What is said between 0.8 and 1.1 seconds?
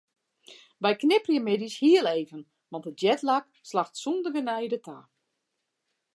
Wy